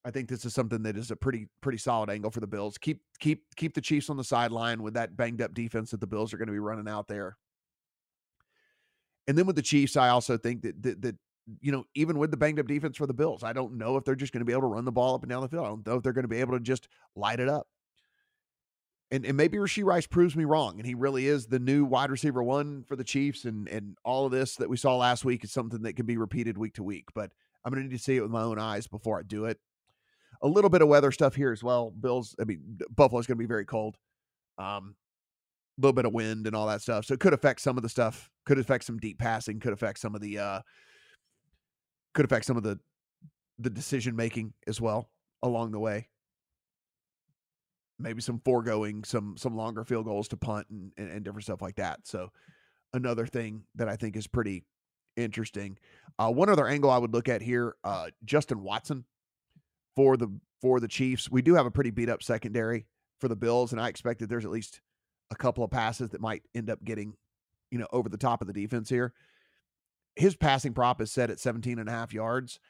I 0.04 0.11
think 0.11 0.28
this 0.28 0.44
is 0.44 0.54
something 0.54 0.82
that 0.82 0.96
is 0.96 1.11
a 1.11 1.16
pretty 1.16 1.49
pretty 1.62 1.78
solid 1.78 2.11
angle 2.11 2.30
for 2.30 2.40
the 2.40 2.46
Bills. 2.46 2.76
Keep 2.76 3.00
keep 3.18 3.44
keep 3.56 3.75
the 3.75 3.80
Chiefs 3.80 4.11
on 4.11 4.16
the 4.16 4.25
sideline 4.25 4.82
with 4.82 4.94
that 4.94 5.16
banged 5.16 5.40
up 5.40 5.54
defense 5.54 5.90
that 5.92 6.00
the 6.00 6.06
Bills 6.06 6.34
are 6.34 6.37
going 6.37 6.49
to 6.49 6.52
be 6.52 6.58
running 6.58 6.88
out 6.88 7.08
there. 7.08 7.38
And 9.26 9.38
then 9.38 9.46
with 9.46 9.56
the 9.56 9.62
Chiefs, 9.62 9.96
I 9.96 10.11
also 10.11 10.37
think 10.37 10.62
that 10.62 10.82
that, 10.82 11.02
that 11.02 11.16
you 11.61 11.73
know, 11.73 11.84
even 11.94 12.18
with 12.18 12.30
the 12.30 12.37
banged 12.37 12.61
up 12.61 12.66
defense 12.66 12.99
for 12.99 13.06
the 13.06 13.14
Bills, 13.14 13.42
I 13.42 13.54
don't 13.54 13.78
know 13.78 13.96
if 13.96 14.04
they're 14.04 14.14
just 14.14 14.32
going 14.32 14.40
to 14.40 14.44
be 14.44 14.52
able 14.52 14.62
to 14.62 14.68
run 14.68 14.84
the 14.84 14.92
ball 14.92 15.14
up 15.14 15.23
and 15.23 15.30
down 15.30 15.40
the 15.40 15.49
field. 15.49 15.64
I 15.64 15.68
don't 15.68 15.87
know 15.87 15.96
if 15.96 16.02
they're 16.02 16.12
going 16.12 16.25
to 16.25 16.28
be 16.28 16.40
able 16.40 16.52
to 16.52 16.61
just 16.61 16.88
light 17.16 17.40
it 17.40 17.49
up. 17.49 17.66
And, 19.11 19.25
and 19.25 19.37
maybe 19.37 19.58
Rashee 19.58 19.84
Rice 19.84 20.06
proves 20.06 20.34
me 20.34 20.44
wrong, 20.44 20.78
and 20.78 20.87
he 20.87 20.94
really 20.94 21.28
is 21.28 21.46
the 21.46 21.58
new 21.58 21.84
wide 21.84 22.11
receiver 22.11 22.42
one 22.42 22.82
for 22.82 22.96
the 22.96 23.04
Chiefs. 23.04 23.46
And 23.46 23.68
and 23.68 23.96
all 24.04 24.26
of 24.26 24.32
this 24.32 24.56
that 24.56 24.68
we 24.68 24.76
saw 24.76 24.96
last 24.96 25.25
week 25.25 25.44
is 25.44 25.52
something 25.52 25.82
that 25.82 25.96
can 25.96 26.04
be 26.04 26.18
repeated 26.18 26.58
week 26.58 26.75
to 26.75 26.82
week. 26.82 27.06
But 27.14 27.30
I'm 27.64 27.73
going 27.73 27.82
to 27.82 27.88
need 27.88 27.96
to 27.96 28.02
see 28.02 28.16
it 28.16 28.20
with 28.20 28.30
my 28.30 28.42
own 28.42 28.58
eyes 28.58 28.87
before 28.87 29.18
I 29.18 29.23
do 29.23 29.46
it 29.46 29.58
a 30.42 30.48
little 30.48 30.70
bit 30.70 30.82
of 30.82 30.88
weather 30.88 31.12
stuff 31.12 31.34
here 31.34 31.52
as 31.52 31.62
well. 31.62 31.90
Bills, 31.90 32.34
I 32.40 32.44
mean, 32.44 32.78
Buffalo's 32.94 33.26
going 33.26 33.36
to 33.36 33.42
be 33.42 33.46
very 33.46 33.64
cold. 33.64 33.96
Um, 34.58 34.96
a 35.76 35.80
little 35.80 35.92
bit 35.92 36.04
of 36.04 36.12
wind 36.12 36.46
and 36.46 36.54
all 36.54 36.66
that 36.68 36.82
stuff. 36.82 37.04
So 37.04 37.14
it 37.14 37.20
could 37.20 37.32
affect 37.32 37.60
some 37.60 37.76
of 37.76 37.82
the 37.82 37.88
stuff, 37.88 38.30
could 38.46 38.58
affect 38.58 38.84
some 38.84 38.98
deep 38.98 39.18
passing, 39.18 39.58
could 39.58 39.72
affect 39.72 39.98
some 39.98 40.14
of 40.14 40.20
the, 40.20 40.38
uh, 40.38 40.60
could 42.14 42.24
affect 42.24 42.44
some 42.44 42.56
of 42.56 42.62
the, 42.62 42.78
the 43.58 43.70
decision 43.70 44.14
making 44.14 44.52
as 44.66 44.80
well 44.80 45.10
along 45.42 45.72
the 45.72 45.80
way. 45.80 46.08
Maybe 47.98 48.20
some 48.20 48.40
foregoing, 48.44 49.04
some, 49.04 49.36
some 49.36 49.56
longer 49.56 49.84
field 49.84 50.04
goals 50.04 50.28
to 50.28 50.36
punt 50.36 50.68
and, 50.70 50.92
and, 50.96 51.10
and 51.10 51.24
different 51.24 51.44
stuff 51.44 51.62
like 51.62 51.76
that. 51.76 52.00
So 52.04 52.30
another 52.92 53.26
thing 53.26 53.64
that 53.74 53.88
I 53.88 53.96
think 53.96 54.16
is 54.16 54.26
pretty 54.26 54.64
interesting. 55.16 55.78
Uh, 56.18 56.30
one 56.30 56.48
other 56.48 56.66
angle 56.66 56.90
I 56.90 56.98
would 56.98 57.12
look 57.12 57.28
at 57.28 57.42
here, 57.42 57.74
uh, 57.82 58.10
Justin 58.24 58.62
Watson 58.62 59.04
for 59.96 60.16
the 60.16 60.28
for 60.60 60.80
the 60.80 60.88
Chiefs. 60.88 61.30
We 61.30 61.42
do 61.42 61.54
have 61.54 61.66
a 61.66 61.70
pretty 61.70 61.90
beat 61.90 62.08
up 62.08 62.22
secondary 62.22 62.86
for 63.20 63.28
the 63.28 63.36
Bills, 63.36 63.72
and 63.72 63.80
I 63.80 63.88
expect 63.88 64.20
that 64.20 64.28
there's 64.28 64.44
at 64.44 64.50
least 64.50 64.80
a 65.30 65.36
couple 65.36 65.64
of 65.64 65.70
passes 65.70 66.10
that 66.10 66.20
might 66.20 66.42
end 66.54 66.70
up 66.70 66.82
getting, 66.84 67.14
you 67.70 67.78
know, 67.78 67.86
over 67.92 68.08
the 68.08 68.16
top 68.16 68.40
of 68.40 68.46
the 68.46 68.52
defense 68.52 68.88
here. 68.88 69.12
His 70.16 70.36
passing 70.36 70.74
prop 70.74 71.00
is 71.00 71.10
set 71.10 71.30
at 71.30 71.40
17 71.40 71.78
and 71.78 71.88
a 71.88 71.92
half 71.92 72.12
yards 72.12 72.60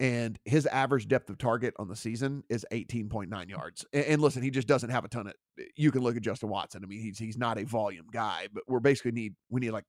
and 0.00 0.38
his 0.44 0.66
average 0.66 1.06
depth 1.06 1.30
of 1.30 1.38
target 1.38 1.74
on 1.78 1.88
the 1.88 1.94
season 1.94 2.42
is 2.48 2.66
18.9 2.72 3.48
yards. 3.48 3.84
And, 3.92 4.04
and, 4.04 4.22
listen, 4.22 4.42
he 4.42 4.50
just 4.50 4.66
doesn't 4.66 4.90
have 4.90 5.04
a 5.04 5.08
ton 5.08 5.28
of. 5.28 5.34
You 5.76 5.92
can 5.92 6.02
look 6.02 6.16
at 6.16 6.22
Justin 6.22 6.48
Watson. 6.48 6.82
I 6.82 6.86
mean, 6.86 7.00
he's 7.00 7.18
he's 7.18 7.38
not 7.38 7.58
a 7.58 7.64
volume 7.64 8.06
guy, 8.12 8.48
but 8.52 8.64
we're 8.66 8.80
basically 8.80 9.12
need 9.12 9.34
we 9.50 9.60
need 9.60 9.70
like 9.70 9.84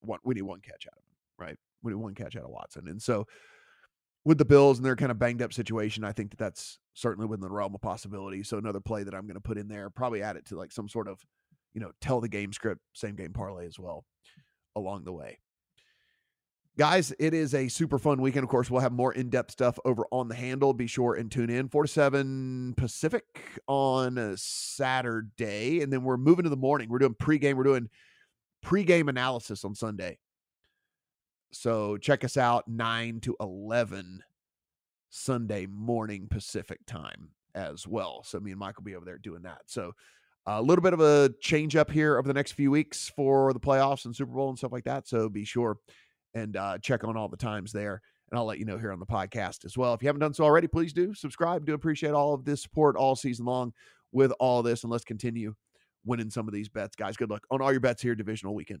one 0.00 0.18
we 0.24 0.34
need 0.34 0.42
one 0.42 0.60
catch 0.60 0.86
out 0.86 0.98
of 0.98 1.04
him, 1.04 1.46
right? 1.48 1.56
We 1.82 1.92
need 1.92 2.00
one 2.00 2.14
catch 2.14 2.36
out 2.36 2.44
of 2.44 2.50
Watson, 2.50 2.86
and 2.88 3.00
so 3.00 3.26
with 4.26 4.38
the 4.38 4.44
Bills 4.44 4.78
and 4.78 4.84
their 4.84 4.96
kind 4.96 5.12
of 5.12 5.20
banged 5.20 5.40
up 5.40 5.52
situation, 5.52 6.02
I 6.02 6.10
think 6.10 6.30
that 6.30 6.38
that's 6.38 6.80
certainly 6.94 7.28
within 7.28 7.42
the 7.42 7.48
realm 7.48 7.76
of 7.76 7.80
possibility. 7.80 8.42
So 8.42 8.58
another 8.58 8.80
play 8.80 9.04
that 9.04 9.14
I'm 9.14 9.22
going 9.22 9.34
to 9.34 9.40
put 9.40 9.56
in 9.56 9.68
there, 9.68 9.88
probably 9.88 10.20
add 10.20 10.34
it 10.34 10.46
to 10.46 10.56
like 10.56 10.72
some 10.72 10.88
sort 10.88 11.06
of, 11.06 11.24
you 11.74 11.80
know, 11.80 11.92
tell 12.00 12.20
the 12.20 12.28
game 12.28 12.52
script, 12.52 12.80
same 12.92 13.14
game 13.14 13.32
parlay 13.32 13.66
as 13.66 13.78
well 13.78 14.04
along 14.74 15.04
the 15.04 15.12
way. 15.12 15.38
Guys, 16.76 17.14
it 17.20 17.34
is 17.34 17.54
a 17.54 17.68
super 17.68 18.00
fun 18.00 18.20
weekend. 18.20 18.42
Of 18.42 18.50
course, 18.50 18.68
we'll 18.68 18.80
have 18.80 18.92
more 18.92 19.12
in 19.12 19.30
depth 19.30 19.52
stuff 19.52 19.78
over 19.84 20.04
on 20.10 20.26
the 20.26 20.34
handle. 20.34 20.74
Be 20.74 20.88
sure 20.88 21.14
and 21.14 21.30
tune 21.30 21.48
in 21.48 21.68
4 21.68 21.84
to 21.84 21.88
7 21.88 22.74
Pacific 22.76 23.24
on 23.68 24.34
Saturday. 24.36 25.82
And 25.82 25.92
then 25.92 26.02
we're 26.02 26.16
moving 26.16 26.42
to 26.42 26.50
the 26.50 26.56
morning. 26.56 26.88
We're 26.88 26.98
doing 26.98 27.14
pregame. 27.14 27.54
We're 27.54 27.62
doing 27.62 27.90
pregame 28.64 29.08
analysis 29.08 29.64
on 29.64 29.76
Sunday. 29.76 30.18
So 31.52 31.96
check 31.96 32.24
us 32.24 32.36
out 32.36 32.68
9 32.68 33.20
to 33.20 33.36
11 33.40 34.22
Sunday 35.10 35.66
morning 35.66 36.28
Pacific 36.28 36.80
time 36.86 37.30
as 37.54 37.86
well. 37.86 38.22
So 38.24 38.38
me 38.38 38.50
and 38.50 38.60
Mike 38.60 38.76
will 38.76 38.84
be 38.84 38.94
over 38.94 39.04
there 39.04 39.18
doing 39.18 39.42
that. 39.42 39.62
So 39.66 39.92
a 40.46 40.62
little 40.62 40.82
bit 40.82 40.92
of 40.92 41.00
a 41.00 41.30
change 41.40 41.74
up 41.74 41.90
here 41.90 42.18
over 42.18 42.28
the 42.28 42.34
next 42.34 42.52
few 42.52 42.70
weeks 42.70 43.10
for 43.14 43.52
the 43.52 43.60
playoffs 43.60 44.04
and 44.04 44.14
Super 44.14 44.32
Bowl 44.32 44.48
and 44.48 44.58
stuff 44.58 44.72
like 44.72 44.84
that. 44.84 45.08
So 45.08 45.28
be 45.28 45.44
sure 45.44 45.78
and 46.34 46.56
uh, 46.56 46.78
check 46.78 47.02
on 47.02 47.16
all 47.16 47.28
the 47.28 47.36
times 47.36 47.72
there. 47.72 48.02
And 48.30 48.38
I'll 48.38 48.44
let 48.44 48.58
you 48.58 48.64
know 48.64 48.78
here 48.78 48.92
on 48.92 48.98
the 48.98 49.06
podcast 49.06 49.64
as 49.64 49.78
well. 49.78 49.94
If 49.94 50.02
you 50.02 50.08
haven't 50.08 50.20
done 50.20 50.34
so 50.34 50.44
already, 50.44 50.66
please 50.66 50.92
do 50.92 51.14
subscribe. 51.14 51.64
Do 51.64 51.74
appreciate 51.74 52.12
all 52.12 52.34
of 52.34 52.44
this 52.44 52.62
support 52.62 52.96
all 52.96 53.16
season 53.16 53.46
long 53.46 53.72
with 54.12 54.32
all 54.38 54.62
this. 54.62 54.82
And 54.82 54.90
let's 54.90 55.04
continue 55.04 55.54
winning 56.04 56.30
some 56.30 56.46
of 56.46 56.54
these 56.54 56.68
bets, 56.68 56.96
guys. 56.96 57.16
Good 57.16 57.30
luck 57.30 57.46
on 57.50 57.62
all 57.62 57.72
your 57.72 57.80
bets 57.80 58.02
here, 58.02 58.14
divisional 58.14 58.54
weekend. 58.54 58.80